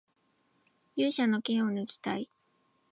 [0.95, 2.27] 勇者の剣をぬきたい